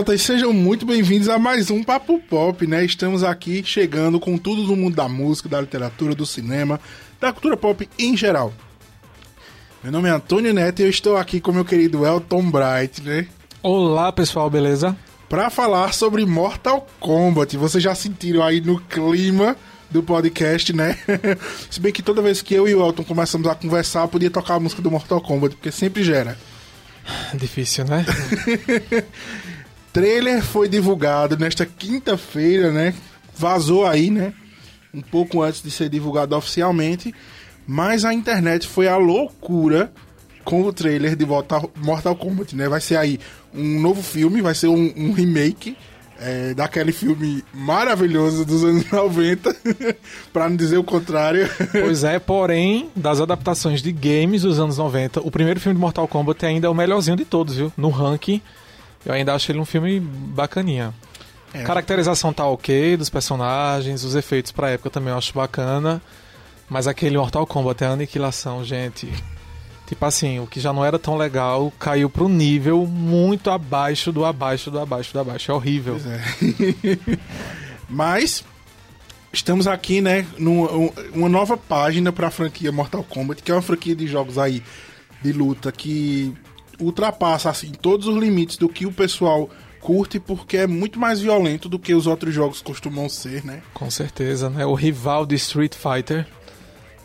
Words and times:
internautas, 0.00 0.22
sejam 0.22 0.52
muito 0.52 0.86
bem-vindos 0.86 1.28
a 1.28 1.38
mais 1.38 1.70
um 1.70 1.82
Papo 1.82 2.18
Pop, 2.20 2.66
né? 2.66 2.84
Estamos 2.84 3.22
aqui 3.22 3.62
chegando 3.62 4.18
com 4.18 4.38
tudo 4.38 4.62
no 4.62 4.74
mundo 4.74 4.96
da 4.96 5.08
música, 5.08 5.48
da 5.48 5.60
literatura, 5.60 6.14
do 6.14 6.24
cinema, 6.24 6.80
da 7.20 7.32
cultura 7.32 7.56
pop 7.56 7.88
em 7.98 8.16
geral. 8.16 8.52
Meu 9.82 9.92
nome 9.92 10.08
é 10.08 10.12
Antônio 10.12 10.54
Neto 10.54 10.80
e 10.80 10.84
eu 10.84 10.90
estou 10.90 11.16
aqui 11.16 11.40
com 11.40 11.52
meu 11.52 11.64
querido 11.64 12.06
Elton 12.06 12.50
Bright, 12.50 13.02
né? 13.02 13.26
Olá, 13.62 14.10
pessoal, 14.10 14.48
beleza? 14.48 14.96
Para 15.28 15.50
falar 15.50 15.92
sobre 15.92 16.24
Mortal 16.24 16.86
Kombat. 16.98 17.56
Vocês 17.56 17.82
já 17.82 17.94
sentiram 17.94 18.42
aí 18.42 18.60
no 18.60 18.80
clima 18.80 19.54
do 19.90 20.02
podcast, 20.02 20.72
né? 20.72 20.96
Se 21.70 21.78
bem 21.78 21.92
que 21.92 22.02
toda 22.02 22.22
vez 22.22 22.40
que 22.40 22.54
eu 22.54 22.66
e 22.66 22.74
o 22.74 22.84
Elton 22.84 23.04
começamos 23.04 23.46
a 23.46 23.54
conversar, 23.54 24.02
eu 24.02 24.08
podia 24.08 24.30
tocar 24.30 24.54
a 24.54 24.60
música 24.60 24.80
do 24.80 24.90
Mortal 24.90 25.20
Kombat, 25.20 25.56
porque 25.56 25.70
sempre 25.70 26.02
gera. 26.02 26.38
Difícil, 27.34 27.84
né? 27.84 28.04
Trailer 29.92 30.42
foi 30.42 30.68
divulgado 30.68 31.36
nesta 31.36 31.66
quinta-feira, 31.66 32.70
né? 32.70 32.94
Vazou 33.36 33.86
aí, 33.86 34.10
né? 34.10 34.32
Um 34.94 35.00
pouco 35.00 35.42
antes 35.42 35.62
de 35.62 35.70
ser 35.70 35.88
divulgado 35.88 36.36
oficialmente. 36.36 37.14
Mas 37.66 38.04
a 38.04 38.14
internet 38.14 38.66
foi 38.66 38.88
a 38.88 38.96
loucura 38.96 39.92
com 40.44 40.62
o 40.62 40.72
trailer 40.72 41.16
de 41.16 41.26
Mortal 41.26 42.16
Kombat, 42.16 42.56
né? 42.56 42.68
Vai 42.68 42.80
ser 42.80 42.96
aí 42.96 43.18
um 43.54 43.80
novo 43.80 44.02
filme, 44.02 44.40
vai 44.40 44.54
ser 44.54 44.68
um, 44.68 44.92
um 44.96 45.12
remake 45.12 45.76
é, 46.20 46.52
daquele 46.54 46.92
filme 46.92 47.42
maravilhoso 47.52 48.44
dos 48.44 48.62
anos 48.62 48.88
90, 48.90 49.56
para 50.32 50.48
não 50.48 50.56
dizer 50.56 50.76
o 50.76 50.84
contrário. 50.84 51.48
Pois 51.72 52.04
é, 52.04 52.18
porém, 52.18 52.90
das 52.94 53.20
adaptações 53.20 53.82
de 53.82 53.90
games 53.90 54.42
dos 54.42 54.60
anos 54.60 54.78
90, 54.78 55.20
o 55.20 55.30
primeiro 55.30 55.58
filme 55.58 55.74
de 55.74 55.80
Mortal 55.80 56.06
Kombat 56.06 56.44
ainda 56.44 56.66
é 56.66 56.70
o 56.70 56.74
melhorzinho 56.74 57.16
de 57.16 57.24
todos, 57.24 57.56
viu? 57.56 57.72
No 57.76 57.88
ranking, 57.88 58.40
eu 59.04 59.12
ainda 59.12 59.34
acho 59.34 59.50
ele 59.50 59.58
um 59.58 59.64
filme 59.64 60.00
bacaninha. 60.00 60.94
É. 61.52 61.62
Caracterização 61.62 62.32
tá 62.32 62.46
ok 62.46 62.96
dos 62.96 63.10
personagens, 63.10 64.04
os 64.04 64.14
efeitos 64.14 64.52
pra 64.52 64.70
época 64.70 64.90
também 64.90 65.10
eu 65.10 65.18
acho 65.18 65.34
bacana. 65.34 66.00
Mas 66.68 66.86
aquele 66.86 67.18
Mortal 67.18 67.46
Kombat 67.46 67.84
a 67.84 67.90
aniquilação, 67.90 68.64
gente. 68.64 69.12
Tipo 69.88 70.06
assim, 70.06 70.38
o 70.38 70.46
que 70.46 70.60
já 70.60 70.72
não 70.72 70.84
era 70.84 71.00
tão 71.00 71.16
legal 71.16 71.72
caiu 71.76 72.08
pro 72.08 72.28
nível 72.28 72.86
muito 72.86 73.50
abaixo 73.50 74.12
do 74.12 74.24
abaixo 74.24 74.70
do 74.70 74.78
abaixo 74.78 75.12
do 75.12 75.18
abaixo. 75.18 75.50
É 75.50 75.54
horrível. 75.54 75.96
É. 75.96 77.18
Mas 77.90 78.44
estamos 79.32 79.66
aqui, 79.66 80.00
né, 80.00 80.24
numa 80.38 81.28
nova 81.28 81.56
página 81.56 82.12
para 82.12 82.28
a 82.28 82.30
franquia 82.30 82.70
Mortal 82.70 83.02
Kombat, 83.02 83.42
que 83.42 83.50
é 83.50 83.54
uma 83.54 83.62
franquia 83.62 83.96
de 83.96 84.06
jogos 84.06 84.38
aí 84.38 84.62
de 85.20 85.32
luta 85.32 85.72
que 85.72 86.32
ultrapassa 86.80 87.50
assim 87.50 87.70
todos 87.70 88.06
os 88.06 88.16
limites 88.16 88.56
do 88.56 88.68
que 88.68 88.86
o 88.86 88.92
pessoal 88.92 89.48
curte 89.80 90.20
porque 90.20 90.58
é 90.58 90.66
muito 90.66 90.98
mais 90.98 91.20
violento 91.20 91.68
do 91.68 91.78
que 91.78 91.94
os 91.94 92.06
outros 92.06 92.34
jogos 92.34 92.60
costumam 92.60 93.08
ser, 93.08 93.44
né? 93.44 93.62
Com 93.72 93.90
certeza, 93.90 94.50
né? 94.50 94.66
O 94.66 94.74
rival 94.74 95.24
de 95.24 95.34
Street 95.36 95.74
Fighter 95.74 96.26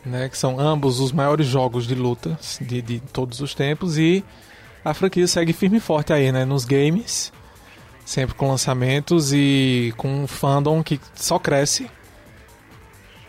né, 0.05 0.29
que 0.29 0.37
são 0.37 0.59
ambos 0.59 0.99
os 0.99 1.11
maiores 1.11 1.47
jogos 1.47 1.87
de 1.87 1.95
luta 1.95 2.37
de, 2.61 2.81
de 2.81 2.99
todos 3.11 3.39
os 3.41 3.55
tempos 3.55 3.97
e 3.97 4.23
a 4.83 4.93
franquia 4.93 5.27
segue 5.27 5.51
firme 5.51 5.77
e 5.77 5.81
forte 5.81 6.13
aí, 6.13 6.31
né, 6.31 6.45
nos 6.45 6.63
games, 6.63 7.33
sempre 8.05 8.35
com 8.35 8.47
lançamentos 8.47 9.33
e 9.33 9.91
com 9.97 10.23
um 10.23 10.27
fandom 10.27 10.83
que 10.83 10.99
só 11.15 11.39
cresce. 11.39 11.89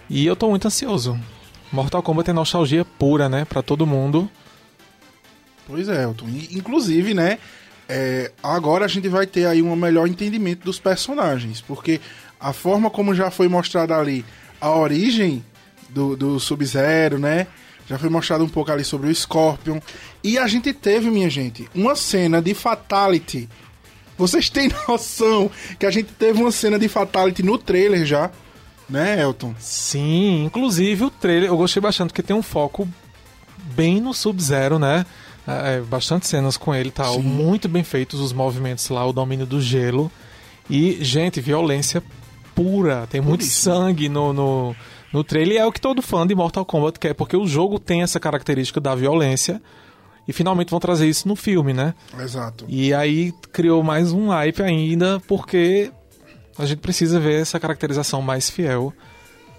E 0.08 0.26
eu 0.26 0.36
tô 0.36 0.50
muito 0.50 0.66
ansioso. 0.66 1.18
Mortal 1.72 2.02
Kombat 2.02 2.28
é 2.28 2.32
nostalgia 2.34 2.84
pura, 2.84 3.26
né, 3.28 3.46
para 3.46 3.62
todo 3.62 3.86
mundo. 3.86 4.30
Pois 5.66 5.88
é, 5.88 6.04
Elton. 6.04 6.26
Inclusive, 6.52 7.12
né, 7.12 7.38
é, 7.88 8.30
agora 8.42 8.84
a 8.84 8.88
gente 8.88 9.08
vai 9.08 9.26
ter 9.26 9.46
aí 9.46 9.62
um 9.62 9.74
melhor 9.76 10.08
entendimento 10.08 10.64
dos 10.64 10.78
personagens, 10.78 11.60
porque 11.60 12.00
a 12.38 12.52
forma 12.52 12.90
como 12.90 13.14
já 13.14 13.30
foi 13.30 13.48
mostrada 13.48 13.96
ali 13.96 14.24
a 14.60 14.70
origem 14.70 15.44
do, 15.88 16.16
do 16.16 16.40
Sub-Zero, 16.40 17.18
né? 17.18 17.46
Já 17.88 17.98
foi 17.98 18.08
mostrado 18.08 18.44
um 18.44 18.48
pouco 18.48 18.72
ali 18.72 18.84
sobre 18.84 19.08
o 19.08 19.14
Scorpion. 19.14 19.80
E 20.22 20.38
a 20.38 20.46
gente 20.46 20.72
teve, 20.72 21.08
minha 21.08 21.30
gente, 21.30 21.68
uma 21.74 21.94
cena 21.94 22.42
de 22.42 22.52
Fatality. 22.52 23.48
Vocês 24.18 24.50
têm 24.50 24.70
noção 24.88 25.50
que 25.78 25.86
a 25.86 25.90
gente 25.90 26.12
teve 26.12 26.40
uma 26.40 26.50
cena 26.50 26.78
de 26.78 26.88
Fatality 26.88 27.42
no 27.42 27.56
trailer 27.58 28.04
já? 28.04 28.30
Né, 28.88 29.20
Elton? 29.20 29.54
Sim, 29.58 30.44
inclusive 30.44 31.04
o 31.04 31.10
trailer 31.10 31.48
eu 31.48 31.56
gostei 31.56 31.80
bastante 31.80 32.08
porque 32.08 32.22
tem 32.22 32.36
um 32.36 32.42
foco 32.42 32.88
bem 33.74 34.00
no 34.00 34.14
Sub-Zero, 34.14 34.78
né? 34.78 35.04
É, 35.46 35.76
é 35.76 35.80
bastante 35.80 36.26
cenas 36.26 36.56
com 36.56 36.74
ele, 36.74 36.90
tal. 36.90 37.16
Tá? 37.16 37.22
Muito 37.22 37.68
bem 37.68 37.84
feitos 37.84 38.20
os 38.20 38.32
movimentos 38.32 38.88
lá, 38.88 39.04
o 39.06 39.12
domínio 39.12 39.46
do 39.46 39.60
gelo. 39.60 40.10
E, 40.68 40.98
gente, 41.04 41.40
violência 41.40 42.02
pura. 42.54 43.06
Tem 43.06 43.20
muito 43.20 43.44
sangue 43.44 44.08
no, 44.08 44.32
no 44.32 44.76
no 45.12 45.24
trailer. 45.24 45.58
é 45.58 45.66
o 45.66 45.72
que 45.72 45.80
todo 45.80 46.02
fã 46.02 46.26
de 46.26 46.34
Mortal 46.34 46.64
Kombat 46.64 46.98
quer, 46.98 47.14
porque 47.14 47.36
o 47.36 47.46
jogo 47.46 47.78
tem 47.78 48.02
essa 48.02 48.20
característica 48.20 48.80
da 48.80 48.94
violência. 48.94 49.62
E 50.28 50.32
finalmente 50.32 50.70
vão 50.70 50.80
trazer 50.80 51.08
isso 51.08 51.28
no 51.28 51.36
filme, 51.36 51.72
né? 51.72 51.94
Exato. 52.18 52.64
E 52.68 52.92
aí 52.92 53.32
criou 53.52 53.82
mais 53.82 54.10
um 54.10 54.28
hype 54.28 54.60
ainda, 54.60 55.20
porque 55.28 55.92
a 56.58 56.66
gente 56.66 56.80
precisa 56.80 57.20
ver 57.20 57.40
essa 57.40 57.60
caracterização 57.60 58.20
mais 58.20 58.50
fiel 58.50 58.92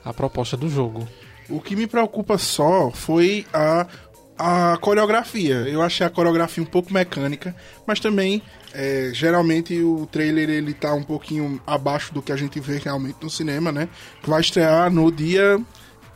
à 0.03 0.13
proposta 0.13 0.57
do 0.57 0.69
jogo. 0.69 1.07
O 1.49 1.61
que 1.61 1.73
me 1.73 1.87
preocupa 1.87 2.37
só 2.37 2.91
foi 2.91 3.45
a, 3.53 3.87
a 4.37 4.77
coreografia. 4.79 5.55
Eu 5.67 5.81
achei 5.81 6.05
a 6.05 6.09
coreografia 6.09 6.63
um 6.63 6.67
pouco 6.67 6.93
mecânica, 6.93 7.55
mas 7.85 7.99
também 7.99 8.41
é, 8.73 9.11
geralmente 9.13 9.81
o 9.81 10.05
trailer 10.05 10.49
ele 10.49 10.73
tá 10.73 10.93
um 10.93 11.03
pouquinho 11.03 11.61
abaixo 11.65 12.13
do 12.13 12.21
que 12.21 12.31
a 12.31 12.35
gente 12.35 12.59
vê 12.59 12.77
realmente 12.77 13.17
no 13.21 13.29
cinema, 13.29 13.71
né? 13.71 13.89
Que 14.21 14.29
vai 14.29 14.41
estrear 14.41 14.91
no 14.91 15.11
dia 15.11 15.59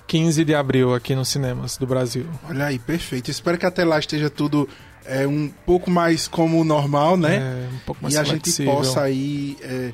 15 0.07 0.43
de 0.43 0.53
abril 0.53 0.93
aqui 0.93 1.15
nos 1.15 1.29
cinemas 1.29 1.77
do 1.77 1.87
Brasil. 1.87 2.25
Olha 2.47 2.65
aí, 2.65 2.77
perfeito. 2.77 3.31
Espero 3.31 3.57
que 3.57 3.65
até 3.65 3.85
lá 3.85 3.97
esteja 3.97 4.29
tudo 4.29 4.67
é, 5.05 5.25
um 5.25 5.49
pouco 5.65 5.89
mais 5.89 6.27
como 6.27 6.63
normal, 6.63 7.17
né? 7.17 7.37
É, 7.37 7.73
um 7.73 7.79
pouco 7.85 8.03
mais 8.03 8.13
E 8.13 8.17
a 8.17 8.23
gente 8.23 8.63
possa 8.63 9.01
aí 9.01 9.57
é, 9.61 9.91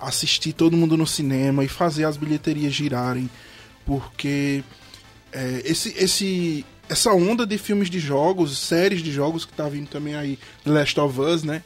assistir 0.00 0.54
todo 0.54 0.76
mundo 0.76 0.96
no 0.96 1.06
cinema 1.06 1.62
e 1.62 1.68
fazer 1.68 2.04
as 2.04 2.16
bilheterias 2.16 2.72
girarem, 2.72 3.28
porque 3.84 4.64
é, 5.32 5.62
esse, 5.64 5.94
esse, 5.96 6.64
essa 6.90 7.12
onda 7.12 7.46
de 7.46 7.56
filmes 7.56 7.88
de 7.88 7.98
jogos, 7.98 8.58
séries 8.58 9.02
de 9.02 9.12
jogos 9.12 9.44
que 9.44 9.52
tá 9.52 9.68
vindo 9.68 9.88
também 9.88 10.14
aí, 10.14 10.38
The 10.64 10.70
Last 10.70 11.00
of 11.00 11.20
Us, 11.20 11.42
né? 11.42 11.62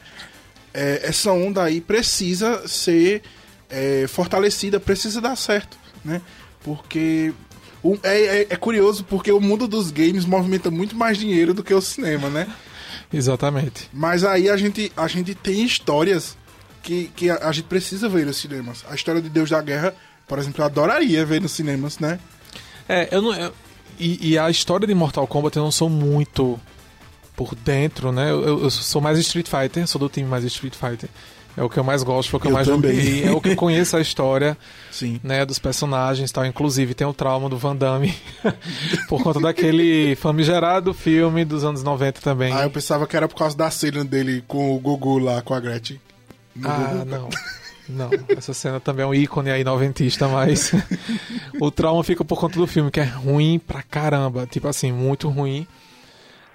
é, 0.75 0.99
essa 1.03 1.31
onda 1.31 1.63
aí 1.63 1.79
precisa 1.79 2.67
ser 2.67 3.23
é, 3.69 4.05
fortalecida, 4.09 4.77
precisa 4.77 5.21
dar 5.21 5.37
certo, 5.37 5.77
né? 6.03 6.21
Porque 6.61 7.33
o, 7.81 7.97
é, 8.03 8.41
é, 8.41 8.47
é, 8.49 8.55
curioso 8.57 9.05
porque 9.05 9.31
o 9.31 9.39
mundo 9.39 9.69
dos 9.69 9.89
games 9.89 10.25
movimenta 10.25 10.69
muito 10.69 10.95
mais 10.95 11.17
dinheiro 11.17 11.53
do 11.53 11.63
que 11.63 11.73
o 11.73 11.81
cinema, 11.81 12.29
né? 12.29 12.45
Exatamente. 13.13 13.89
Mas 13.93 14.25
aí 14.25 14.49
a 14.49 14.57
gente, 14.57 14.91
a 14.97 15.07
gente 15.07 15.33
tem 15.33 15.63
histórias 15.63 16.37
que, 16.83 17.09
que 17.15 17.29
a, 17.29 17.47
a 17.47 17.51
gente 17.53 17.65
precisa 17.65 18.09
ver 18.09 18.25
nos 18.25 18.35
cinemas. 18.35 18.83
A 18.89 18.95
história 18.95 19.21
de 19.21 19.29
Deus 19.29 19.49
da 19.49 19.61
Guerra, 19.61 19.95
por 20.27 20.37
exemplo, 20.37 20.61
eu 20.61 20.65
adoraria 20.65 21.25
ver 21.25 21.39
nos 21.39 21.53
cinemas, 21.53 21.99
né? 21.99 22.19
É, 22.89 23.07
eu 23.15 23.21
não. 23.21 23.33
Eu, 23.33 23.53
e, 23.99 24.31
e, 24.31 24.37
a 24.37 24.49
história 24.49 24.87
de 24.87 24.93
Mortal 24.93 25.27
Kombat 25.27 25.57
eu 25.57 25.63
não 25.63 25.71
sou 25.71 25.89
muito 25.89 26.59
por 27.35 27.53
dentro, 27.55 28.11
né? 28.11 28.31
Eu, 28.31 28.63
eu, 28.63 28.69
sou 28.69 29.01
mais 29.01 29.17
Street 29.19 29.47
Fighter, 29.47 29.87
sou 29.87 29.99
do 29.99 30.09
time 30.09 30.27
mais 30.27 30.43
Street 30.43 30.73
Fighter. 30.73 31.09
É 31.57 31.63
o 31.63 31.69
que 31.69 31.77
eu 31.77 31.83
mais 31.85 32.03
gosto, 32.03 32.29
foi 32.29 32.37
o 32.37 32.41
que 32.41 32.47
eu, 32.47 32.51
eu 32.51 32.55
mais 32.55 32.67
também. 32.67 32.93
joguei, 32.93 33.23
é 33.23 33.31
o 33.31 33.39
que 33.39 33.49
eu 33.49 33.55
conheço 33.55 33.95
a 33.95 34.01
história 34.01 34.57
Sim. 34.91 35.21
né, 35.23 35.45
dos 35.45 35.57
personagens 35.57 36.29
tal. 36.29 36.45
Inclusive 36.45 36.93
tem 36.93 37.07
o 37.07 37.13
trauma 37.13 37.47
do 37.47 37.57
Van 37.57 37.75
Damme 37.75 38.13
por 39.07 39.23
conta 39.23 39.39
daquele 39.39 40.15
famigerado 40.17 40.93
filme 40.93 41.45
dos 41.45 41.63
anos 41.63 41.81
90 41.81 42.19
também. 42.19 42.53
Ah, 42.53 42.63
eu 42.63 42.69
pensava 42.69 43.07
que 43.07 43.15
era 43.15 43.27
por 43.27 43.37
causa 43.37 43.55
da 43.55 43.71
cena 43.71 44.03
dele 44.03 44.43
com 44.47 44.75
o 44.75 44.79
Gugu 44.79 45.17
lá, 45.17 45.41
com 45.41 45.53
a 45.53 45.59
Gretchen. 45.61 45.99
ah, 46.63 46.91
Gugu. 46.91 47.05
não. 47.05 47.29
Não, 47.87 48.09
essa 48.29 48.53
cena 48.53 48.79
também 48.79 49.03
é 49.03 49.07
um 49.07 49.13
ícone 49.13 49.51
aí 49.51 49.63
noventista, 49.63 50.27
mas 50.27 50.71
o 51.59 51.69
trauma 51.69 52.03
fica 52.03 52.25
por 52.25 52.39
conta 52.39 52.57
do 52.57 52.65
filme, 52.65 52.89
que 52.89 52.99
é 52.99 53.03
ruim 53.03 53.59
pra 53.59 53.83
caramba. 53.83 54.47
Tipo 54.47 54.67
assim, 54.67 54.91
muito 54.91 55.29
ruim. 55.29 55.67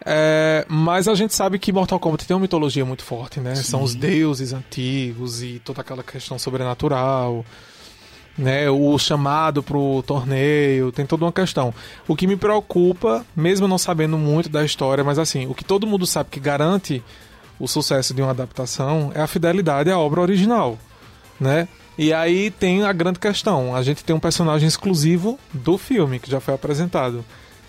É, 0.05 0.65
mas 0.69 1.07
a 1.07 1.15
gente 1.15 1.35
sabe 1.35 1.59
que 1.59 1.73
Mortal 1.73 2.01
Kombat 2.01 2.27
tem 2.27 2.35
uma 2.35 2.41
mitologia 2.41 2.85
muito 2.85 3.05
forte, 3.05 3.39
né? 3.39 3.55
Sim. 3.55 3.63
São 3.63 3.83
os 3.83 3.95
deuses 3.95 4.53
antigos 4.53 5.43
e 5.43 5.61
toda 5.65 5.83
aquela 5.83 6.03
questão 6.03 6.39
sobrenatural, 6.39 7.45
né? 8.37 8.71
O 8.71 8.99
chamado 8.99 9.63
pro 9.63 10.03
torneio, 10.07 10.91
tem 10.91 11.05
toda 11.05 11.25
uma 11.25 11.33
questão. 11.33 11.75
O 12.09 12.17
que 12.17 12.27
me 12.27 12.37
preocupa, 12.37 13.25
mesmo 13.37 13.69
não 13.69 13.79
sabendo 13.79 14.17
muito 14.17 14.49
da 14.49 14.65
história, 14.65 15.05
mas 15.05 15.19
assim, 15.19 15.47
o 15.47 15.55
que 15.55 15.65
todo 15.65 15.87
mundo 15.87 16.07
sabe 16.07 16.31
que 16.31 16.41
garante 16.41 17.03
o 17.59 17.69
sucesso 17.69 18.15
de 18.15 18.23
uma 18.23 18.31
adaptação 18.31 19.13
é 19.15 19.21
a 19.21 19.27
fidelidade 19.27 19.91
à 19.91 19.99
obra 19.99 20.23
original, 20.23 20.79
né? 21.41 21.67
E 21.97 22.13
aí 22.13 22.51
tem 22.51 22.85
a 22.85 22.93
grande 22.93 23.19
questão, 23.19 23.75
a 23.75 23.83
gente 23.83 24.05
tem 24.05 24.15
um 24.15 24.21
personagem 24.21 24.69
exclusivo 24.69 25.39
do 25.53 25.77
filme 25.79 26.19
que 26.19 26.31
já 26.31 26.41
foi 26.41 26.55
apresentado. 26.55 27.25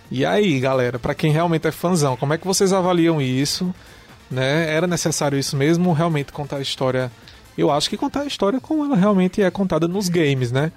E 0.10 0.26
aí, 0.26 0.60
galera, 0.60 1.00
para 1.00 1.16
quem 1.16 1.32
realmente 1.32 1.68
é 1.68 1.72
fãzão, 1.72 2.18
como 2.18 2.34
é 2.34 2.38
que 2.38 2.46
vocês 2.46 2.74
avaliam 2.74 3.22
isso? 3.22 3.74
né? 4.32 4.74
Era 4.74 4.88
necessário 4.88 5.38
isso 5.38 5.58
mesmo, 5.58 5.92
realmente 5.92 6.32
contar 6.32 6.58
a 6.58 6.62
história. 6.62 7.12
Eu 7.58 7.70
acho 7.70 7.90
que 7.90 7.98
contar 7.98 8.22
a 8.22 8.26
história 8.26 8.62
como 8.62 8.86
ela 8.86 8.96
realmente 8.96 9.42
é 9.42 9.52
contada 9.52 9.88
nos 9.88 10.08
games, 10.08 10.52
né? 10.52 10.72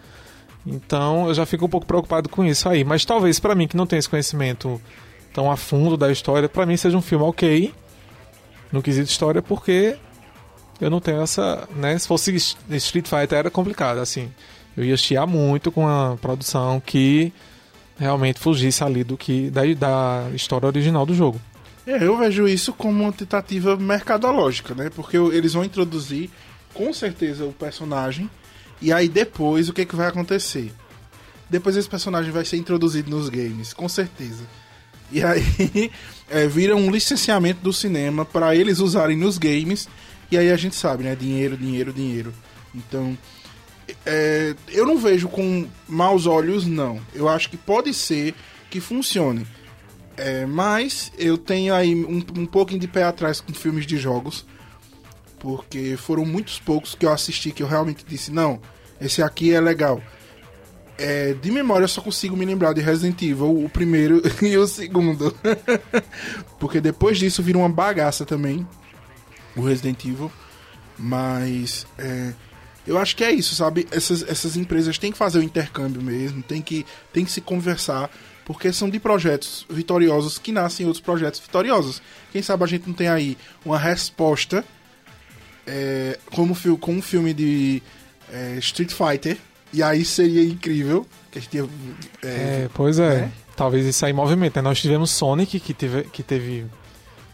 Então 0.67 1.29
eu 1.29 1.35
já 1.35 1.47
fico 1.47 1.67
um 1.67 1.69
pouco 1.69 1.87
preocupado 1.87 2.29
com 2.29 2.45
isso 2.45 2.69
aí. 2.69 2.83
Mas 2.83 3.05
talvez 3.05 3.39
para 3.39 3.55
mim 3.55 3.69
que 3.69 3.77
não 3.77 3.87
tem 3.87 3.99
esse 3.99 4.09
conhecimento 4.09 4.81
tão 5.33 5.51
a 5.51 5.57
fundo 5.57 5.97
da 5.97 6.11
história, 6.11 6.49
para 6.49 6.67
mim 6.67 6.77
seja 6.77 6.97
um 6.97 7.03
filme 7.03 7.25
ok 7.25 7.73
no 8.73 8.83
quesito 8.83 9.09
história, 9.09 9.41
porque 9.41 9.97
eu 10.81 10.91
não 10.91 11.01
tenho 11.01 11.23
essa, 11.23 11.69
né? 11.75 11.97
Se 11.99 12.07
fosse 12.07 12.35
Street 12.35 13.07
Fighter 13.07 13.39
era 13.39 13.51
complicado, 13.51 13.99
assim. 13.99 14.31
Eu 14.77 14.85
ia 14.85 14.97
chiar 14.97 15.27
muito 15.27 15.71
com 15.71 15.87
a 15.87 16.17
produção 16.21 16.83
que 16.85 17.33
realmente 17.99 18.41
fugisse 18.41 18.83
ali 18.83 19.05
do 19.05 19.17
que 19.17 19.51
da, 19.51 19.63
da 19.75 20.31
história 20.35 20.67
original 20.67 21.07
do 21.07 21.15
jogo. 21.15 21.41
É, 21.87 22.03
eu 22.03 22.17
vejo 22.17 22.49
isso 22.49 22.73
como 22.73 23.03
uma 23.05 23.13
tentativa 23.13 23.77
mercadológica, 23.77 24.75
né? 24.75 24.91
Porque 24.91 25.17
eles 25.17 25.53
vão 25.53 25.65
introduzir 25.65 26.31
com 26.73 26.93
certeza 26.93 27.45
o 27.45 27.53
personagem 27.53 28.29
e 28.81 28.93
aí 28.93 29.09
depois 29.09 29.69
o 29.69 29.73
que, 29.73 29.83
é 29.83 29.85
que 29.85 29.95
vai 29.95 30.09
acontecer? 30.09 30.73
Depois 31.49 31.77
esse 31.77 31.89
personagem 31.89 32.33
vai 32.33 32.45
ser 32.45 32.57
introduzido 32.57 33.11
nos 33.11 33.29
games, 33.29 33.73
com 33.73 33.89
certeza. 33.89 34.45
E 35.13 35.23
aí 35.23 35.91
é, 36.29 36.47
vira 36.47 36.75
um 36.75 36.91
licenciamento 36.91 37.61
do 37.61 37.73
cinema 37.73 38.25
para 38.25 38.57
eles 38.57 38.81
usarem 38.81 39.17
nos 39.17 39.39
games. 39.39 39.89
E 40.35 40.37
aí 40.37 40.51
a 40.51 40.57
gente 40.57 40.75
sabe, 40.75 41.05
né? 41.05 41.15
Dinheiro, 41.15 41.57
dinheiro, 41.57 41.93
dinheiro. 41.93 42.35
Então, 42.75 43.17
é, 44.05 44.53
eu 44.67 44.85
não 44.85 44.99
vejo 44.99 45.29
com 45.29 45.69
maus 45.89 46.27
olhos, 46.27 46.67
não. 46.67 47.01
Eu 47.15 47.29
acho 47.29 47.49
que 47.49 47.57
pode 47.57 47.95
ser 47.95 48.35
que 48.69 48.81
funcione. 48.81 49.47
É, 50.17 50.45
mas 50.45 51.13
eu 51.17 51.39
tenho 51.39 51.73
aí 51.73 51.95
um, 51.95 52.21
um 52.37 52.47
pouquinho 52.47 52.81
de 52.81 52.89
pé 52.89 53.05
atrás 53.05 53.41
com 53.41 53.55
filmes 53.55 53.87
de 53.87 53.97
jogos. 53.97 54.45
Porque 55.39 55.97
foram 55.97 56.27
muitos 56.27 56.59
poucos 56.59 56.97
que 56.97 57.07
eu 57.07 57.13
assisti 57.13 57.53
que 57.53 57.63
eu 57.63 57.69
realmente 57.69 58.05
disse: 58.05 58.33
não, 58.33 58.61
esse 59.01 59.23
aqui 59.23 59.55
é 59.55 59.61
legal. 59.61 60.03
É, 60.99 61.33
de 61.35 61.53
memória 61.53 61.85
eu 61.85 61.89
só 61.89 62.01
consigo 62.01 62.37
me 62.37 62.45
lembrar 62.45 62.73
de 62.73 62.81
Resident 62.81 63.23
Evil, 63.23 63.65
o 63.65 63.69
primeiro 63.69 64.21
e 64.43 64.59
o 64.59 64.67
segundo. 64.67 65.33
Porque 66.59 66.81
depois 66.81 67.19
disso 67.19 67.41
vira 67.41 67.59
uma 67.59 67.69
bagaça 67.69 68.27
também, 68.27 68.67
o 69.57 69.63
Resident 69.63 70.05
Evil. 70.05 70.31
Mas 70.99 71.87
é, 71.99 72.33
eu 72.87 72.99
acho 72.99 73.17
que 73.17 73.25
é 73.25 73.33
isso, 73.33 73.55
sabe? 73.55 73.87
Essas, 73.91 74.23
essas 74.23 74.57
empresas 74.57 74.99
têm 74.99 75.11
que 75.11 75.19
fazer 75.19 75.39
o 75.39 75.43
intercâmbio 75.43 76.03
mesmo, 76.03 76.43
tem 76.43 76.61
que, 76.61 76.85
tem 77.13 77.25
que 77.25 77.33
se 77.33 77.41
conversar, 77.41 78.11
porque 78.45 78.73
são 78.73 78.91
de 78.91 79.01
projetos 79.01 79.67
vitoriosos 79.69 80.39
que 80.39 80.53
nascem 80.53 80.87
outros 80.87 81.03
projetos 81.03 81.41
vitoriosos. 81.41 82.03
Quem 82.31 82.43
sabe 82.43 82.63
a 82.63 82.67
gente 82.67 82.87
não 82.87 82.95
tem 82.95 83.09
aí 83.09 83.37
uma 83.65 83.79
resposta 83.79 84.65
é, 85.67 86.19
como 86.31 86.55
com 86.79 86.93
um 86.93 87.03
filme 87.03 87.33
de 87.33 87.83
é, 88.31 88.57
Street 88.59 88.93
Fighter 88.93 89.39
e 89.73 89.83
aí 89.83 90.05
seria 90.05 90.45
incrível. 90.45 91.07
Que 91.31 91.39
a 91.39 91.43
gente 91.43 91.57
ia, 91.57 91.69
é, 92.23 92.29
é, 92.29 92.71
pois 92.73 92.99
é. 92.99 93.23
Né? 93.23 93.33
Talvez 93.57 93.87
isso 93.87 94.05
aí 94.05 94.13
movimento. 94.13 94.57
Né? 94.57 94.63
Nós 94.63 94.81
tivemos 94.81 95.11
Sonic, 95.11 95.59
que 95.59 95.75
teve, 95.75 96.05
que 96.05 96.23
teve 96.23 96.67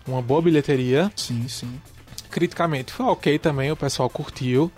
uma 0.07 0.23
boa 0.23 0.41
bilheteria. 0.41 1.11
Sim, 1.17 1.47
sim. 1.49 1.81
Criticamente 2.31 2.93
foi 2.93 3.07
ok 3.07 3.39
também, 3.39 3.71
o 3.71 3.77
pessoal 3.77 4.09
curtiu. 4.09 4.71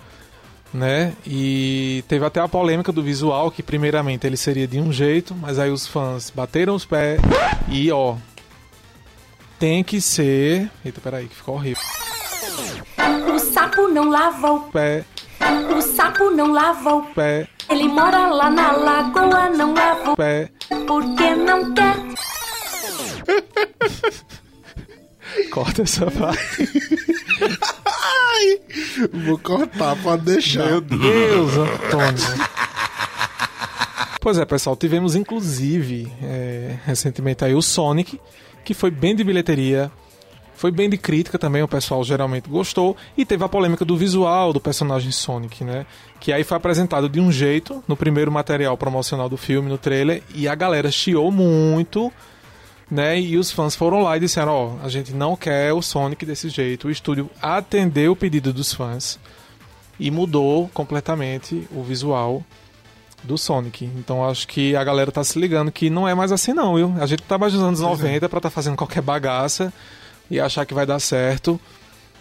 Né? 0.73 1.13
E 1.27 2.03
teve 2.09 2.25
até 2.25 2.41
a 2.41 2.49
polêmica 2.49 2.91
do 2.91 3.03
visual, 3.03 3.51
que 3.51 3.63
primeiramente 3.63 4.27
ele 4.27 4.39
seria 4.39 4.67
de 4.67 4.81
um 4.81 4.91
jeito, 4.91 5.35
mas 5.35 5.59
aí 5.59 5.71
os 5.71 5.87
fãs 5.87 6.31
bateram 6.31 6.75
os 6.75 6.87
pés 6.87 7.21
e 7.69 7.93
ó. 7.93 8.17
Tem 9.59 9.85
que 9.85 10.01
ser. 10.01 10.71
Eita, 10.85 11.01
peraí, 11.01 11.29
que 11.29 11.37
ficou 11.37 11.57
horrível. 11.57 11.83
O 13.33 13.39
sapo 13.39 13.87
não 13.89 14.09
lava 14.09 14.51
o 14.51 14.61
pé. 14.71 15.05
O 15.77 15.83
sapo 15.83 16.31
não 16.31 16.53
lava 16.53 16.95
o 16.95 17.03
pé. 17.15 17.47
Ele 17.69 17.89
mora 17.89 18.27
lá 18.29 18.51
na 18.51 18.73
lagoa, 18.73 19.51
não 19.51 19.75
lava 19.75 20.13
o 20.13 20.17
pé. 20.17 20.51
Porque 20.87 21.35
não 21.35 21.73
quer. 21.75 21.97
Corta 25.51 25.83
essa 25.83 26.11
parte. 26.11 26.69
Ai, 27.87 28.61
vou 29.25 29.39
cortar, 29.39 29.97
pode 30.03 30.25
deixar. 30.25 30.67
Meu 30.67 30.81
Deus, 30.81 31.53
Antônio. 31.57 32.53
Pois 34.21 34.39
é, 34.39 34.45
pessoal, 34.45 34.77
tivemos 34.77 35.17
inclusive 35.17 36.11
é, 36.23 36.79
recentemente 36.87 37.45
aí 37.45 37.55
o 37.55 37.63
Sonic, 37.63 38.21
que 38.65 38.73
foi 38.73 38.91
bem 38.91 39.17
de 39.17 39.25
bilheteria, 39.25 39.91
foi 40.55 40.71
bem 40.71 40.89
de 40.89 40.97
crítica 40.97 41.41
também, 41.41 41.61
o 41.61 41.67
pessoal 41.67 42.05
geralmente 42.05 42.49
gostou. 42.49 42.97
E 43.17 43.25
teve 43.25 43.43
a 43.43 43.49
polêmica 43.49 43.85
do 43.85 43.97
visual 43.97 44.53
do 44.53 44.61
personagem 44.61 45.11
Sonic, 45.11 45.65
né? 45.65 45.85
Que 46.21 46.33
aí 46.33 46.45
foi 46.45 46.57
apresentado 46.57 47.09
de 47.09 47.19
um 47.19 47.33
jeito 47.33 47.83
no 47.89 47.97
primeiro 47.97 48.31
material 48.31 48.77
promocional 48.77 49.29
do 49.29 49.37
filme, 49.37 49.69
no 49.69 49.77
trailer, 49.77 50.23
e 50.33 50.47
a 50.47 50.55
galera 50.55 50.89
chiou 50.89 51.33
muito, 51.33 52.13
né? 52.93 53.19
E 53.19 53.39
os 53.39 53.51
fãs 53.51 53.75
foram 53.75 54.03
lá 54.03 54.19
e 54.19 54.21
disseram: 54.21 54.53
Ó, 54.53 54.67
oh, 54.67 54.85
a 54.85 54.89
gente 54.91 55.15
não 55.15 55.35
quer 55.35 55.73
o 55.73 55.81
Sonic 55.81 56.27
desse 56.27 56.51
jeito. 56.51 56.89
O 56.89 56.91
estúdio 56.91 57.31
atendeu 57.41 58.13
o 58.13 58.17
pedido 58.17 58.53
dos 58.53 58.75
fãs 58.75 59.19
e 59.99 60.11
mudou 60.11 60.69
completamente 60.75 61.67
o 61.71 61.83
visual 61.83 62.45
do 63.23 63.39
Sonic. 63.39 63.87
Então 63.97 64.29
acho 64.29 64.47
que 64.47 64.77
a 64.77 64.85
galera 64.85 65.11
tá 65.11 65.25
se 65.25 65.39
ligando 65.39 65.73
que 65.73 65.89
não 65.89 66.07
é 66.07 66.15
mais 66.15 66.33
assim 66.33 66.53
não, 66.53 66.75
viu? 66.75 66.95
A 67.01 67.07
gente 67.07 67.23
tá 67.23 67.39
mais 67.39 67.55
nos 67.55 67.63
anos 67.63 67.81
90 67.81 68.29
para 68.29 68.41
tá 68.43 68.51
fazendo 68.51 68.77
qualquer 68.77 69.01
bagaça 69.01 69.73
e 70.31 70.39
achar 70.39 70.67
que 70.67 70.75
vai 70.75 70.85
dar 70.85 70.99
certo. 70.99 71.59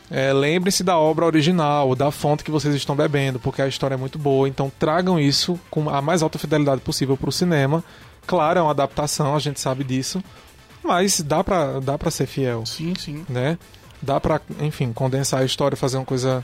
É, 0.09 0.31
Lembrem-se 0.31 0.85
da 0.85 0.97
obra 0.97 1.25
original, 1.25 1.95
da 1.95 2.11
fonte 2.11 2.45
que 2.45 2.51
vocês 2.51 2.73
estão 2.75 2.95
bebendo, 2.95 3.39
porque 3.39 3.61
a 3.61 3.67
história 3.67 3.95
é 3.95 3.97
muito 3.97 4.17
boa. 4.17 4.47
Então 4.47 4.71
tragam 4.79 5.19
isso 5.19 5.59
com 5.69 5.89
a 5.89 6.01
mais 6.01 6.23
alta 6.23 6.39
fidelidade 6.39 6.79
possível 6.79 7.17
para 7.17 7.29
o 7.29 7.31
cinema. 7.31 7.83
Claro, 8.25 8.59
é 8.59 8.61
uma 8.61 8.71
adaptação, 8.71 9.35
a 9.35 9.39
gente 9.39 9.59
sabe 9.59 9.83
disso, 9.83 10.23
mas 10.83 11.21
dá 11.21 11.43
para 11.43 11.79
dá 11.79 11.97
pra 11.97 12.11
ser 12.11 12.25
fiel. 12.25 12.65
Sim, 12.65 12.93
sim. 12.97 13.25
Né? 13.29 13.57
Dá 14.01 14.19
para, 14.19 14.41
enfim, 14.59 14.91
condensar 14.91 15.41
a 15.41 15.45
história, 15.45 15.77
fazer 15.77 15.97
uma 15.97 16.05
coisa 16.05 16.43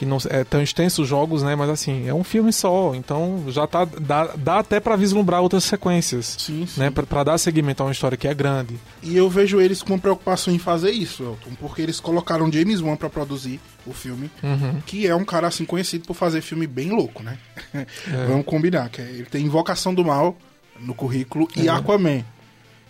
que 0.00 0.06
não 0.06 0.16
é 0.30 0.44
tão 0.44 0.62
extenso 0.62 1.02
os 1.02 1.08
jogos, 1.08 1.42
né? 1.42 1.54
Mas 1.54 1.68
assim, 1.68 2.08
é 2.08 2.14
um 2.14 2.24
filme 2.24 2.54
só, 2.54 2.94
então 2.94 3.44
já 3.48 3.66
tá 3.66 3.84
dá, 3.84 4.28
dá 4.34 4.58
até 4.60 4.80
para 4.80 4.96
vislumbrar 4.96 5.42
outras 5.42 5.62
sequências, 5.64 6.36
sim, 6.38 6.66
sim. 6.66 6.80
né? 6.80 6.90
Para 6.90 7.22
dar 7.22 7.36
seguimento 7.36 7.82
a 7.82 7.86
uma 7.86 7.92
história 7.92 8.16
que 8.16 8.26
é 8.26 8.32
grande. 8.32 8.80
E 9.02 9.14
eu 9.14 9.28
vejo 9.28 9.60
eles 9.60 9.82
com 9.82 9.98
preocupação 9.98 10.54
em 10.54 10.58
fazer 10.58 10.90
isso, 10.90 11.22
Elton, 11.22 11.50
porque 11.60 11.82
eles 11.82 12.00
colocaram 12.00 12.50
James 12.50 12.80
Wan 12.80 12.96
para 12.96 13.10
produzir 13.10 13.60
o 13.86 13.92
filme, 13.92 14.30
uhum. 14.42 14.80
que 14.86 15.06
é 15.06 15.14
um 15.14 15.24
cara 15.24 15.48
assim 15.48 15.66
conhecido 15.66 16.06
por 16.06 16.14
fazer 16.14 16.40
filme 16.40 16.66
bem 16.66 16.88
louco, 16.88 17.22
né? 17.22 17.36
É. 17.74 17.84
Vamos 18.26 18.46
combinar 18.46 18.88
que 18.88 19.02
é, 19.02 19.04
ele 19.04 19.26
tem 19.26 19.44
Invocação 19.44 19.94
do 19.94 20.02
Mal 20.02 20.34
no 20.80 20.94
currículo 20.94 21.46
e 21.54 21.68
é. 21.68 21.70
Aquaman, 21.70 22.24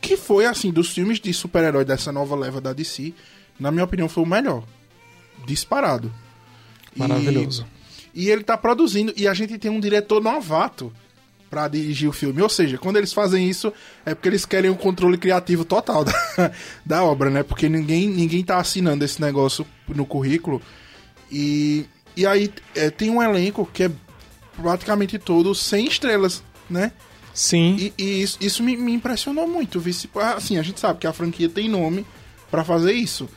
que 0.01 0.17
foi 0.17 0.47
assim 0.47 0.73
dos 0.73 0.91
filmes 0.91 1.21
de 1.21 1.33
super-herói 1.33 1.85
dessa 1.85 2.11
nova 2.11 2.35
leva 2.35 2.61
da 2.61 2.73
DC, 2.73 3.13
na 3.59 3.71
minha 3.71 3.85
opinião 3.85 4.09
foi 4.09 4.23
o 4.23 4.27
melhor, 4.27 4.65
disparado. 5.47 6.13
Maravilhoso. 6.97 7.67
E, 8.15 8.25
e 8.25 8.31
ele 8.31 8.43
tá 8.43 8.57
produzindo, 8.57 9.13
e 9.17 9.29
a 9.29 9.35
gente 9.35 9.59
tem 9.59 9.71
um 9.71 9.81
diretor 9.81 10.23
novato 10.23 10.93
para 11.51 11.67
dirigir 11.67 12.09
o 12.09 12.13
filme. 12.13 12.41
Ou 12.41 12.49
seja, 12.49 12.79
quando 12.79 12.97
eles 12.97 13.13
fazem 13.13 13.51
isso, 13.51 13.73
é 14.07 14.15
porque 14.15 14.29
eles 14.29 14.47
querem 14.47 14.71
o 14.71 14.75
um 14.75 14.77
controle 14.77 15.19
criativo 15.19 15.65
total 15.65 16.05
da, 16.07 16.53
da 16.87 17.05
obra, 17.05 17.29
né? 17.29 17.43
Porque 17.43 17.69
ninguém, 17.69 18.09
ninguém 18.09 18.45
tá 18.45 18.59
assinando 18.59 19.05
esse 19.05 19.21
negócio 19.21 19.67
no 19.89 20.07
currículo. 20.07 20.63
E, 21.31 21.87
e 22.17 22.25
aí 22.25 22.53
é, 22.75 22.89
tem 22.89 23.11
um 23.11 23.21
elenco 23.21 23.69
que 23.73 23.85
é 23.85 23.91
praticamente 24.57 25.19
todo 25.19 25.55
sem 25.55 25.87
estrelas, 25.87 26.43
né? 26.69 26.93
Sim. 27.33 27.77
E, 27.79 27.95
e 27.97 28.23
isso, 28.23 28.39
isso 28.41 28.63
me, 28.63 28.77
me, 28.77 28.93
impressionou 28.93 29.47
muito. 29.47 29.83
Assim, 30.37 30.59
a 30.59 30.63
gente 30.63 30.81
sabe 30.81 30.99
que 30.99 31.07
a 31.07 31.13
franquia 31.13 31.49
tem 31.49 31.69
nome 31.69 32.07
para 32.51 32.65
fazer 32.65 32.93
isso. 32.93 33.29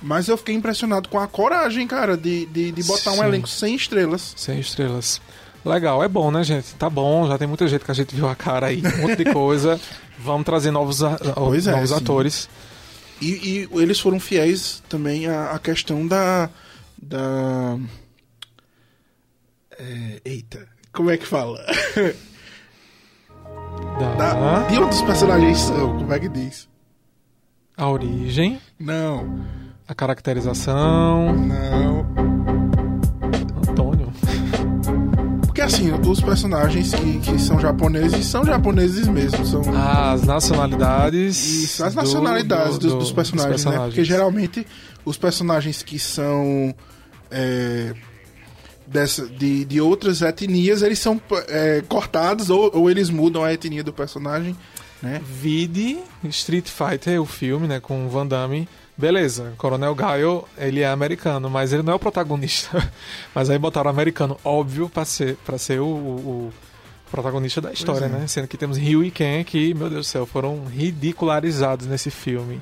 Mas 0.00 0.28
eu 0.28 0.36
fiquei 0.36 0.54
impressionado 0.54 1.08
com 1.08 1.18
a 1.18 1.28
coragem, 1.28 1.86
cara, 1.86 2.16
de, 2.16 2.46
de, 2.46 2.72
de 2.72 2.82
botar 2.82 3.12
Sim. 3.12 3.20
um 3.20 3.24
elenco 3.24 3.48
sem 3.48 3.74
estrelas. 3.74 4.34
Sem 4.36 4.58
estrelas. 4.58 5.20
Legal, 5.64 6.02
é 6.02 6.08
bom, 6.08 6.30
né, 6.30 6.42
gente? 6.42 6.74
Tá 6.74 6.90
bom, 6.90 7.28
já 7.28 7.38
tem 7.38 7.46
muita 7.46 7.68
gente 7.68 7.84
que 7.84 7.90
a 7.90 7.94
gente 7.94 8.14
viu 8.14 8.28
a 8.28 8.34
cara 8.34 8.66
aí, 8.66 8.82
um 8.84 9.02
monte 9.02 9.24
de 9.24 9.32
coisa. 9.32 9.80
Vamos 10.18 10.44
trazer 10.44 10.70
novos, 10.72 11.00
pois 11.34 11.66
é, 11.66 11.72
novos 11.72 11.92
é, 11.92 11.94
atores. 11.94 12.48
E, 13.20 13.68
e, 13.72 13.80
eles 13.80 14.00
foram 14.00 14.18
fiéis 14.18 14.82
também 14.88 15.28
à, 15.28 15.52
à 15.52 15.58
questão 15.58 16.06
da. 16.06 16.50
da. 17.00 17.78
É, 19.78 20.20
eita, 20.24 20.68
como 20.92 21.10
é 21.10 21.16
que 21.16 21.26
fala? 21.26 21.64
Da... 23.98 24.14
da 24.14 24.58
de 24.68 24.78
onde 24.78 24.94
os 24.94 25.02
personagens 25.02 25.58
são, 25.58 25.98
como 25.98 26.12
é 26.12 26.18
que 26.18 26.28
diz? 26.28 26.68
A 27.76 27.88
origem? 27.88 28.60
Não. 28.78 29.40
A 29.88 29.94
caracterização. 29.94 31.34
Não. 31.34 32.06
Antônio. 33.68 34.12
Porque 35.46 35.60
assim, 35.60 35.92
os 35.92 36.20
personagens 36.20 36.94
que, 36.94 37.18
que 37.20 37.38
são 37.38 37.58
japoneses 37.60 38.26
são 38.26 38.44
japoneses 38.44 39.06
mesmo. 39.08 39.44
São 39.46 39.62
As 39.76 40.22
nacionalidades. 40.24 41.36
Isso, 41.64 41.84
as 41.84 41.94
do- 41.94 42.00
nacionalidades 42.00 42.78
do- 42.78 42.88
dos, 42.88 42.94
dos 42.98 43.08
do- 43.10 43.14
personagens, 43.14 43.64
né? 43.64 43.76
Porque 43.78 44.04
geralmente 44.04 44.66
os 45.04 45.16
personagens 45.18 45.82
que 45.82 45.98
são 45.98 46.74
é, 47.30 47.94
dessa, 48.86 49.26
de, 49.26 49.64
de 49.64 49.80
outras 49.80 50.22
etnias, 50.22 50.82
eles 50.82 50.98
são 50.98 51.20
é, 51.48 51.82
cortados 51.88 52.50
ou, 52.50 52.70
ou 52.74 52.90
eles 52.90 53.10
mudam 53.10 53.42
a 53.44 53.52
etnia 53.52 53.82
do 53.82 53.92
personagem, 53.92 54.56
né? 55.02 55.20
Vide 55.24 55.98
Street 56.24 56.68
Fighter, 56.68 57.20
o 57.20 57.26
filme, 57.26 57.66
né, 57.66 57.80
com 57.80 58.06
o 58.06 58.08
Van 58.08 58.26
Damme. 58.26 58.68
Beleza, 58.96 59.54
Coronel 59.56 59.94
Gaio, 59.94 60.44
ele 60.58 60.80
é 60.80 60.86
americano, 60.88 61.48
mas 61.48 61.72
ele 61.72 61.82
não 61.82 61.92
é 61.94 61.96
o 61.96 61.98
protagonista. 61.98 62.92
mas 63.34 63.48
aí 63.50 63.58
botaram 63.58 63.90
americano, 63.90 64.36
óbvio, 64.44 64.88
pra 64.88 65.04
ser, 65.04 65.36
pra 65.44 65.56
ser 65.58 65.80
o, 65.80 65.86
o- 65.86 66.48
o 66.48 66.52
protagonista 67.10 67.60
da 67.60 67.72
história, 67.72 68.04
é. 68.06 68.08
né? 68.08 68.26
Sendo 68.26 68.46
que 68.46 68.56
temos 68.56 68.76
Ryu 68.76 69.02
e 69.04 69.10
Ken 69.10 69.42
que, 69.44 69.74
meu 69.74 69.88
Deus 69.90 70.06
do 70.06 70.08
céu, 70.10 70.24
foram 70.26 70.64
ridicularizados 70.66 71.86
nesse 71.86 72.10
filme. 72.10 72.60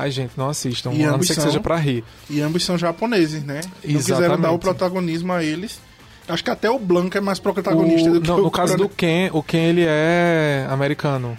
Ai, 0.00 0.10
gente, 0.10 0.32
não 0.36 0.48
assistam, 0.48 0.92
E 0.92 1.04
a 1.04 1.12
não 1.12 1.22
ser 1.22 1.34
que 1.34 1.40
seja 1.42 1.60
pra 1.60 1.76
rir. 1.76 2.04
E 2.30 2.40
ambos 2.40 2.64
são 2.64 2.78
japoneses, 2.78 3.42
né? 3.42 3.60
Não 3.64 3.70
quiseram 3.80 4.20
Exatamente. 4.20 4.42
dar 4.42 4.52
o 4.52 4.58
protagonismo 4.58 5.32
a 5.32 5.42
eles. 5.42 5.80
Acho 6.28 6.44
que 6.44 6.50
até 6.50 6.70
o 6.70 6.78
Blanco 6.78 7.16
é 7.16 7.20
mais 7.20 7.38
protagonista 7.38 8.10
O- 8.10 8.14
do 8.14 8.20
que 8.20 8.28
não, 8.28 8.38
o 8.38 8.42
no 8.42 8.50
caso 8.50 8.76
do 8.76 8.88
Ken, 8.88 9.30
o 9.32 9.42
Ken 9.42 9.58
ele 9.70 9.84
é 9.86 10.66
americano. 10.70 11.36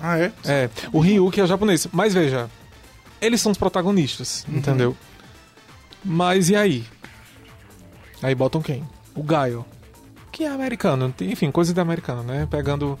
Ah, 0.00 0.16
é? 0.18 0.32
É, 0.44 0.70
o 0.92 1.00
Ryu 1.00 1.28
que 1.30 1.40
é 1.40 1.46
japonês. 1.46 1.88
Mas 1.92 2.14
veja, 2.14 2.48
eles 3.20 3.40
são 3.40 3.50
os 3.50 3.58
protagonistas, 3.58 4.44
Uhum. 4.48 4.58
entendeu? 4.58 4.96
Mas 6.04 6.48
e 6.50 6.56
aí? 6.56 6.84
Aí 8.22 8.34
botam 8.34 8.62
quem? 8.62 8.84
O 9.14 9.22
Gaio. 9.22 9.64
Que 10.30 10.44
é 10.44 10.48
americano, 10.48 11.12
enfim, 11.20 11.50
coisa 11.50 11.74
de 11.74 11.80
americano, 11.80 12.22
né? 12.22 12.46
Pegando. 12.48 12.96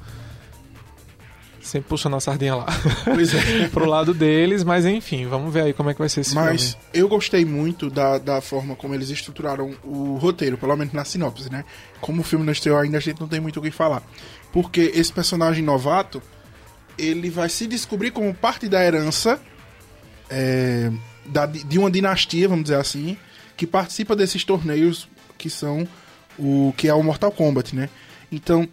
Sempre 1.68 1.88
puxando 1.90 2.16
a 2.16 2.20
sardinha 2.20 2.54
lá 2.54 2.66
Pois 3.04 3.34
é. 3.34 3.68
pro 3.68 3.84
lado 3.84 4.14
deles, 4.14 4.64
mas 4.64 4.86
enfim, 4.86 5.26
vamos 5.26 5.52
ver 5.52 5.62
aí 5.64 5.72
como 5.74 5.90
é 5.90 5.92
que 5.92 5.98
vai 5.98 6.08
ser 6.08 6.20
esse 6.22 6.34
Mas 6.34 6.70
filme. 6.70 6.84
eu 6.94 7.08
gostei 7.08 7.44
muito 7.44 7.90
da, 7.90 8.16
da 8.16 8.40
forma 8.40 8.74
como 8.74 8.94
eles 8.94 9.10
estruturaram 9.10 9.74
o 9.84 10.16
roteiro, 10.16 10.56
pelo 10.56 10.74
menos 10.76 10.94
na 10.94 11.04
sinopse, 11.04 11.52
né? 11.52 11.64
Como 12.00 12.22
o 12.22 12.24
filme 12.24 12.44
não 12.46 12.52
estreou 12.54 12.78
ainda, 12.78 12.96
a 12.96 13.00
gente 13.00 13.20
não 13.20 13.28
tem 13.28 13.38
muito 13.40 13.60
o 13.60 13.62
que 13.62 13.70
falar. 13.70 14.02
Porque 14.50 14.92
esse 14.94 15.12
personagem 15.12 15.62
novato, 15.62 16.22
ele 16.96 17.28
vai 17.28 17.50
se 17.50 17.66
descobrir 17.66 18.12
como 18.12 18.32
parte 18.32 18.66
da 18.66 18.82
herança 18.82 19.38
é, 20.30 20.90
da- 21.26 21.46
de 21.46 21.78
uma 21.78 21.90
dinastia, 21.90 22.48
vamos 22.48 22.64
dizer 22.64 22.76
assim, 22.76 23.16
que 23.56 23.66
participa 23.66 24.16
desses 24.16 24.42
torneios 24.44 25.08
que 25.36 25.50
são 25.50 25.86
o 26.38 26.72
que 26.76 26.88
é 26.88 26.94
o 26.94 27.02
Mortal 27.02 27.30
Kombat, 27.30 27.74
né? 27.76 27.88
Então, 28.32 28.66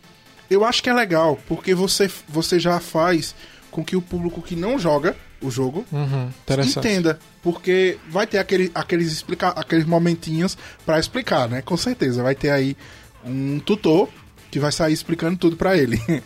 eu 0.50 0.64
acho 0.64 0.82
que 0.82 0.90
é 0.90 0.94
legal, 0.94 1.40
porque 1.48 1.74
você, 1.74 2.10
você 2.28 2.60
já 2.60 2.80
faz 2.80 3.36
com 3.72 3.84
que 3.84 3.96
o 3.96 4.02
público 4.02 4.42
que 4.42 4.56
não 4.56 4.80
joga 4.80 5.16
o 5.42 5.52
jogo 5.52 5.86
Uhum, 5.92 6.30
entenda, 6.66 7.20
porque 7.44 7.98
vai 8.10 8.26
ter 8.26 8.38
aquele, 8.38 8.72
aqueles, 8.74 9.12
explica, 9.12 9.50
aqueles 9.50 9.86
momentinhos 9.86 10.58
pra 10.86 11.00
explicar, 11.00 11.50
né? 11.50 11.62
Com 11.62 11.78
certeza, 11.78 12.24
vai 12.24 12.36
ter 12.36 12.50
aí 12.50 12.76
um 13.24 13.60
tutor 13.60 14.10
que 14.50 14.60
vai 14.60 14.72
sair 14.72 14.94
explicando 14.94 15.38
tudo 15.38 15.56
pra 15.56 15.78
ele. 15.78 16.02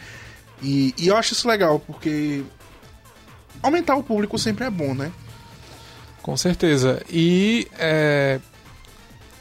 E, 0.62 0.94
e 0.98 1.08
eu 1.08 1.16
acho 1.16 1.32
isso 1.32 1.48
legal, 1.48 1.80
porque 1.80 2.44
aumentar 3.64 3.96
o 3.96 4.04
público 4.04 4.38
sempre 4.38 4.66
é 4.66 4.70
bom, 4.70 4.94
né? 4.94 5.10
Com 6.22 6.36
certeza. 6.36 7.02
E 7.10 7.66
é, 7.78 8.42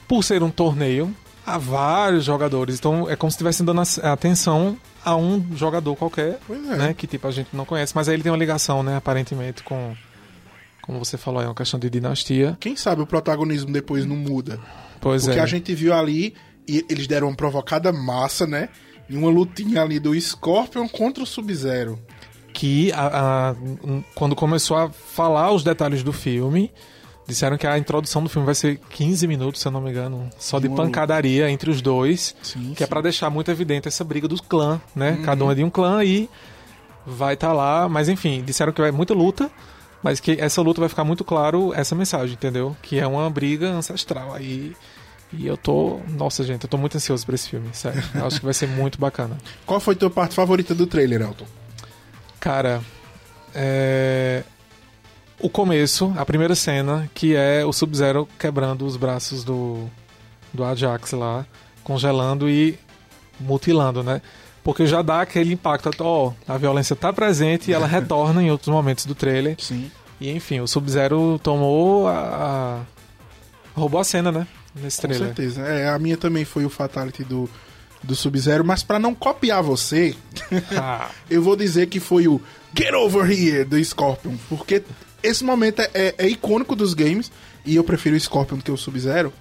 por 0.06 0.22
ser 0.22 0.42
um 0.42 0.50
torneio, 0.50 1.14
há 1.54 1.58
vários 1.58 2.24
jogadores. 2.24 2.76
Então 2.78 3.08
é 3.08 3.16
como 3.16 3.30
se 3.30 3.36
estivessem 3.36 3.64
dando 3.64 3.82
atenção 4.02 4.76
a 5.04 5.14
um 5.16 5.44
jogador 5.56 5.94
qualquer, 5.96 6.38
é. 6.50 6.54
né? 6.76 6.94
Que 6.94 7.06
tipo 7.06 7.26
a 7.26 7.30
gente 7.30 7.48
não 7.52 7.64
conhece. 7.64 7.92
Mas 7.94 8.08
aí 8.08 8.14
ele 8.16 8.22
tem 8.22 8.30
uma 8.32 8.38
ligação, 8.38 8.82
né? 8.82 8.96
Aparentemente 8.96 9.62
com. 9.62 9.94
Como 10.82 10.98
você 11.04 11.18
falou, 11.18 11.42
é 11.42 11.44
uma 11.46 11.54
questão 11.54 11.78
de 11.78 11.90
dinastia. 11.90 12.56
Quem 12.60 12.74
sabe 12.74 13.02
o 13.02 13.06
protagonismo 13.06 13.70
depois 13.70 14.06
não 14.06 14.16
muda. 14.16 14.58
Pois 15.00 15.24
Porque 15.24 15.38
é. 15.38 15.42
a 15.42 15.46
gente 15.46 15.74
viu 15.74 15.92
ali, 15.92 16.34
e 16.66 16.82
eles 16.88 17.06
deram 17.06 17.28
uma 17.28 17.36
provocada 17.36 17.92
massa, 17.92 18.46
né? 18.46 18.70
Em 19.10 19.16
uma 19.16 19.28
lutinha 19.30 19.82
ali 19.82 19.98
do 20.00 20.18
Scorpion 20.18 20.88
contra 20.88 21.22
o 21.22 21.26
Sub-Zero. 21.26 21.98
que 22.54 22.90
a- 22.92 23.50
a- 23.50 23.56
quando 24.16 24.34
começou 24.34 24.76
a 24.76 24.90
falar 24.90 25.52
os 25.52 25.62
detalhes 25.62 26.02
do 26.02 26.12
filme, 26.12 26.72
disseram 27.28 27.58
que 27.58 27.66
a 27.66 27.76
introdução 27.76 28.22
do 28.22 28.28
filme 28.30 28.46
vai 28.46 28.54
ser 28.54 28.80
15 28.88 29.26
minutos, 29.26 29.60
se 29.60 29.68
eu 29.68 29.72
não 29.72 29.82
me 29.82 29.90
engano, 29.90 30.30
só 30.38 30.58
de 30.58 30.66
pancadaria 30.66 31.50
entre 31.50 31.70
os 31.70 31.82
dois, 31.82 32.34
Sim, 32.42 32.72
que 32.74 32.82
é 32.82 32.86
pra 32.86 33.02
deixar 33.02 33.28
muito 33.28 33.50
evidente 33.50 33.86
essa 33.86 34.02
briga 34.02 34.26
dos 34.26 34.40
clãs, 34.40 34.80
né? 34.96 35.20
Cada 35.22 35.44
um 35.44 35.52
é 35.52 35.54
de 35.54 35.62
um 35.62 35.68
clã 35.68 36.02
e 36.02 36.28
vai 37.06 37.34
estar 37.34 37.52
lá, 37.52 37.86
mas 37.86 38.08
enfim, 38.08 38.42
disseram 38.42 38.72
que 38.72 38.80
vai 38.80 38.90
muita 38.90 39.12
luta, 39.12 39.50
mas 40.02 40.20
que 40.20 40.38
essa 40.40 40.62
luta 40.62 40.80
vai 40.80 40.88
ficar 40.88 41.04
muito 41.04 41.22
claro 41.22 41.70
essa 41.74 41.94
mensagem, 41.94 42.32
entendeu? 42.32 42.74
Que 42.80 42.98
é 42.98 43.06
uma 43.06 43.28
briga 43.28 43.68
ancestral 43.68 44.34
aí. 44.34 44.74
E 45.30 45.46
eu 45.46 45.58
tô, 45.58 46.00
nossa 46.08 46.42
gente, 46.42 46.64
eu 46.64 46.70
tô 46.70 46.78
muito 46.78 46.96
ansioso 46.96 47.26
pra 47.26 47.34
esse 47.34 47.50
filme, 47.50 47.68
sério. 47.74 48.02
Eu 48.14 48.26
acho 48.26 48.38
que 48.38 48.44
vai 48.46 48.54
ser 48.54 48.66
muito 48.66 48.98
bacana. 48.98 49.36
Qual 49.66 49.78
foi 49.78 49.92
a 49.92 49.98
tua 49.98 50.08
parte 50.08 50.34
favorita 50.34 50.74
do 50.74 50.86
trailer, 50.86 51.20
Elton? 51.20 51.44
Cara, 52.40 52.80
é... 53.54 54.44
o 55.40 55.48
começo, 55.48 56.12
a 56.16 56.24
primeira 56.26 56.54
cena, 56.54 57.08
que 57.14 57.34
é 57.36 57.64
o 57.64 57.72
Sub-Zero 57.72 58.28
quebrando 58.38 58.84
os 58.84 58.96
braços 58.96 59.44
do, 59.44 59.88
do 60.52 60.64
Ajax 60.64 61.12
lá, 61.12 61.46
congelando 61.84 62.48
e 62.48 62.78
mutilando, 63.40 64.02
né? 64.02 64.20
Porque 64.64 64.86
já 64.86 65.00
dá 65.00 65.22
aquele 65.22 65.52
impacto, 65.54 65.90
ó, 66.00 66.32
a 66.46 66.58
violência 66.58 66.94
tá 66.96 67.12
presente 67.12 67.70
e 67.70 67.74
ela 67.74 67.86
retorna 67.88 68.42
em 68.42 68.50
outros 68.50 68.68
momentos 68.68 69.06
do 69.06 69.14
trailer. 69.14 69.56
Sim. 69.58 69.90
E 70.20 70.30
enfim, 70.30 70.60
o 70.60 70.66
Sub-Zero 70.66 71.38
tomou 71.42 72.08
a, 72.08 72.12
a- 72.12 72.80
roubou 73.78 74.00
a 74.00 74.04
cena, 74.04 74.32
né? 74.32 74.46
Nesse 74.74 75.00
Com 75.00 75.06
trailer. 75.08 75.26
certeza. 75.28 75.62
É, 75.62 75.88
a 75.88 75.98
minha 75.98 76.16
também 76.16 76.44
foi 76.44 76.64
o 76.64 76.68
Fatality 76.70 77.22
do, 77.24 77.48
do 78.02 78.14
Sub-Zero, 78.16 78.64
mas 78.64 78.82
pra 78.82 78.98
não 78.98 79.14
copiar 79.14 79.62
você, 79.62 80.14
Ah, 80.76 81.08
eu 81.30 81.40
vou 81.40 81.54
dizer 81.56 81.86
que 81.86 82.00
foi 82.00 82.26
o 82.26 82.40
Get 82.76 82.92
Over 82.92 83.30
Here 83.30 83.64
do 83.64 83.82
Scorpion, 83.82 84.34
porque 84.48 84.82
esse 85.22 85.42
momento 85.44 85.80
é, 85.80 85.90
é- 85.94 86.14
é 86.18 86.28
icônico 86.28 86.74
dos 86.76 86.94
games 86.94 87.30
e 87.64 87.74
eu 87.76 87.84
prefiro 87.84 88.16
o 88.16 88.20
Scorpion 88.20 88.56
do 88.58 88.64
que 88.64 88.70
o 88.70 88.76
Sub-Zero. 88.76 89.32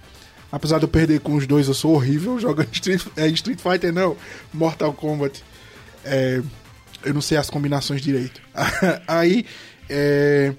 Apesar 0.51 0.77
de 0.77 0.86
eu 0.86 0.89
perder 0.89 1.19
com 1.19 1.36
os 1.36 1.46
dois, 1.46 1.67
eu 1.67 1.74
sou 1.74 1.93
horrível 1.93 2.39
jogando 2.39 2.69
Street, 2.74 3.01
é, 3.15 3.27
Street 3.29 3.60
Fighter, 3.60 3.91
não, 3.93 4.15
Mortal 4.53 4.93
Kombat. 4.93 5.43
É, 6.05 6.41
eu 7.03 7.13
não 7.13 7.22
sei 7.22 7.38
as 7.38 7.50
combinações 7.50 8.01
direito. 8.01 8.41
Aí, 9.07 9.46
é, 9.89 10.53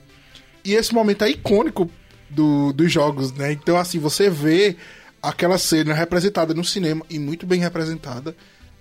e 0.64 0.74
esse 0.74 0.92
momento 0.94 1.24
é 1.24 1.30
icônico 1.30 1.90
do- 2.28 2.72
dos 2.74 2.92
jogos, 2.92 3.32
né? 3.32 3.52
Então, 3.52 3.76
assim, 3.78 3.98
você 3.98 4.28
vê 4.28 4.76
aquela 5.22 5.56
cena 5.58 5.94
representada 5.94 6.52
no 6.54 6.64
cinema 6.64 7.04
e 7.08 7.18
muito 7.18 7.46
bem 7.46 7.60
representada. 7.60 8.36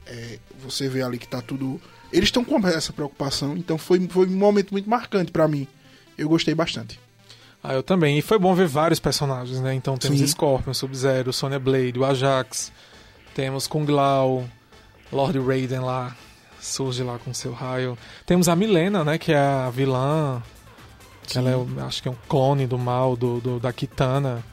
É, 0.06 0.40
você 0.62 0.88
vê 0.90 1.02
ali 1.02 1.18
que 1.18 1.28
tá 1.28 1.42
tudo. 1.42 1.80
Eles 2.12 2.28
estão 2.28 2.44
com 2.44 2.66
essa 2.68 2.92
preocupação, 2.94 3.56
então 3.58 3.78
foi, 3.78 4.06
foi 4.10 4.28
um 4.28 4.32
momento 4.32 4.72
muito 4.72 4.90
marcante 4.90 5.32
pra 5.32 5.48
mim. 5.48 5.68
Eu 6.18 6.28
gostei 6.30 6.54
bastante. 6.56 7.00
Ah, 7.64 7.74
eu 7.74 7.84
também. 7.84 8.18
E 8.18 8.22
foi 8.22 8.38
bom 8.40 8.54
ver 8.54 8.68
vários 8.68 9.00
personagens, 9.00 9.60
né? 9.60 9.74
Então 9.74 9.98
temos 9.98 10.20
Sim. 10.20 10.28
Scorpion, 10.28 10.74
Sub-Zero, 10.74 11.34
Sonya 11.34 11.60
Blade, 11.60 11.98
o 12.00 12.06
Ajax, 12.06 12.72
temos 13.36 13.68
Kung 13.68 13.86
Lao, 13.92 14.48
Lord 15.12 15.40
Raiden 15.40 15.80
lá, 15.80 16.16
surge 16.62 17.04
lá 17.04 17.18
com 17.18 17.34
seu 17.34 17.52
raio. 17.54 17.98
Temos 18.26 18.48
a 18.48 18.56
Milena, 18.56 19.04
né? 19.04 19.18
Que 19.18 19.32
é 19.34 19.38
a 19.38 19.70
vilã. 19.70 20.42
Que 21.28 21.38
ela 21.38 21.50
é, 21.52 21.82
acho 21.84 22.02
que 22.02 22.08
é 22.08 22.12
um 22.12 22.16
clone 22.30 22.66
do 22.66 22.78
mal, 22.78 23.16
do, 23.18 23.42
do- 23.42 23.60
da 23.60 23.74
Kitana. 23.74 24.44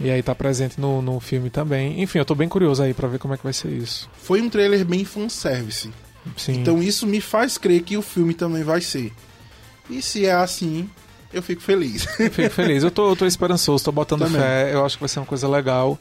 E 0.00 0.08
aí 0.10 0.22
tá 0.22 0.34
presente 0.34 0.80
no, 0.80 1.02
no 1.02 1.20
filme 1.20 1.50
também. 1.50 2.00
Enfim, 2.02 2.18
eu 2.20 2.24
tô 2.24 2.34
bem 2.34 2.48
curioso 2.48 2.82
aí 2.82 2.94
pra 2.94 3.06
ver 3.06 3.18
como 3.18 3.34
é 3.34 3.36
que 3.36 3.44
vai 3.44 3.52
ser 3.52 3.68
isso. 3.70 4.08
Foi 4.22 4.40
um 4.40 4.48
trailer 4.48 4.82
bem 4.84 5.04
fanservice. 5.04 5.90
Sim. 6.38 6.60
Então 6.60 6.82
isso 6.82 7.06
me 7.06 7.20
faz 7.20 7.58
crer 7.58 7.82
que 7.82 7.98
o 7.98 8.02
filme 8.02 8.32
também 8.32 8.62
vai 8.62 8.80
ser. 8.80 9.12
E 9.90 10.00
se 10.00 10.24
é 10.24 10.32
assim, 10.32 10.88
eu 11.32 11.42
fico 11.42 11.60
feliz. 11.60 12.06
Eu 12.18 12.30
fico 12.30 12.50
feliz. 12.50 12.82
Eu 12.82 12.90
tô, 12.90 13.10
eu 13.10 13.16
tô 13.16 13.26
esperançoso, 13.26 13.84
tô 13.84 13.92
botando 13.92 14.20
Também. 14.20 14.40
fé. 14.40 14.72
Eu 14.72 14.84
acho 14.84 14.96
que 14.96 15.00
vai 15.02 15.08
ser 15.08 15.18
uma 15.20 15.26
coisa 15.26 15.48
legal. 15.48 15.98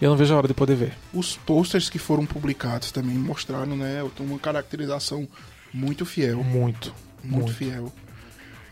E 0.00 0.04
eu 0.04 0.10
não 0.10 0.16
vejo 0.16 0.34
a 0.34 0.36
hora 0.36 0.48
de 0.48 0.54
poder 0.54 0.74
ver. 0.74 0.92
Os 1.12 1.36
posters 1.36 1.88
que 1.88 1.98
foram 1.98 2.26
publicados 2.26 2.90
também 2.90 3.16
mostraram, 3.16 3.76
né, 3.76 4.02
uma 4.20 4.38
caracterização 4.38 5.28
muito 5.72 6.04
fiel. 6.04 6.42
Muito. 6.42 6.94
muito, 7.22 7.36
Muito. 7.36 7.52
fiel. 7.52 7.92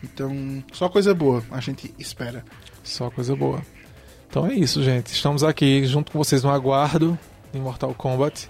Então, 0.03 0.63
só 0.73 0.89
coisa 0.89 1.13
boa, 1.13 1.43
a 1.49 1.61
gente 1.61 1.93
espera. 1.97 2.43
Só 2.83 3.09
coisa 3.09 3.35
boa. 3.35 3.61
Então 4.29 4.45
é 4.45 4.53
isso, 4.53 4.83
gente. 4.83 5.07
Estamos 5.13 5.43
aqui 5.43 5.85
junto 5.85 6.11
com 6.11 6.17
vocês 6.17 6.43
no 6.43 6.49
aguardo 6.49 7.17
de 7.53 7.59
Mortal 7.59 7.93
Kombat. 7.93 8.49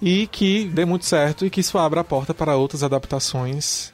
E 0.00 0.26
que 0.28 0.64
dê 0.66 0.84
muito 0.84 1.04
certo 1.04 1.44
e 1.44 1.50
que 1.50 1.60
isso 1.60 1.76
abra 1.76 2.00
a 2.00 2.04
porta 2.04 2.32
para 2.32 2.56
outras 2.56 2.82
adaptações 2.82 3.92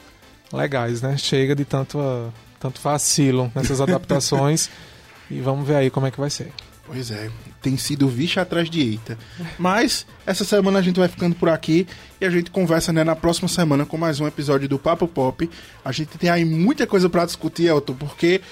legais, 0.57 1.03
né? 1.03 1.17
Chega 1.17 1.55
de 1.55 1.65
tanto, 1.65 1.99
ah, 2.01 2.31
tanto 2.59 2.81
vacilo 2.81 3.51
nessas 3.55 3.81
adaptações. 3.81 4.71
e 5.31 5.41
vamos 5.41 5.67
ver 5.67 5.77
aí 5.77 5.91
como 5.91 6.07
é 6.07 6.11
que 6.11 6.21
vai 6.21 6.31
ser. 6.31 6.53
Pois 6.87 7.11
é, 7.11 7.31
tem 7.63 7.79
sido 7.79 8.09
vixe 8.09 8.39
atrás 8.39 8.69
de 8.69 8.81
eita. 8.81 9.19
Mas 9.59 10.07
essa 10.27 10.45
semana 10.45 10.79
a 10.79 10.83
gente 10.83 11.01
vai 11.01 11.09
ficando 11.09 11.35
por 11.35 11.49
aqui 11.49 11.87
e 12.21 12.27
a 12.27 12.31
gente 12.31 12.51
conversa 12.51 12.93
né, 12.93 13.03
na 13.03 13.17
próxima 13.17 13.49
semana 13.49 13.87
com 13.87 13.97
mais 13.97 14.21
um 14.21 14.27
episódio 14.27 14.69
do 14.69 14.79
Papo 14.79 15.09
Pop. 15.09 15.49
A 15.83 15.93
gente 15.93 16.19
tem 16.19 16.29
aí 16.29 16.45
muita 16.45 16.87
coisa 16.87 17.09
para 17.09 17.25
discutir, 17.25 17.69
Elton, 17.69 17.95
porque 17.95 18.43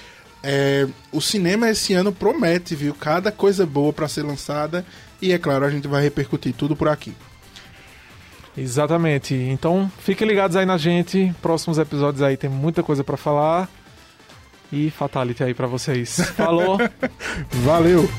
é, 0.41 0.87
o 1.11 1.21
cinema 1.21 1.69
esse 1.69 1.93
ano 1.93 2.11
promete, 2.11 2.75
viu? 2.75 2.95
Cada 2.95 3.31
coisa 3.31 3.67
boa 3.67 3.93
para 3.93 4.07
ser 4.07 4.23
lançada 4.23 4.83
e 5.21 5.31
é 5.31 5.37
claro, 5.37 5.63
a 5.63 5.69
gente 5.69 5.87
vai 5.87 6.01
repercutir 6.01 6.53
tudo 6.53 6.75
por 6.75 6.87
aqui. 6.87 7.13
Exatamente. 8.57 9.33
Então, 9.33 9.91
fiquem 9.99 10.27
ligados 10.27 10.55
aí 10.55 10.65
na 10.65 10.77
gente. 10.77 11.33
Próximos 11.41 11.77
episódios 11.77 12.21
aí 12.21 12.37
tem 12.37 12.49
muita 12.49 12.83
coisa 12.83 13.03
para 13.03 13.17
falar. 13.17 13.69
E 14.71 14.89
Fatality 14.89 15.43
aí 15.43 15.53
para 15.53 15.67
vocês. 15.67 16.17
Falou. 16.35 16.77
Valeu. 17.63 18.09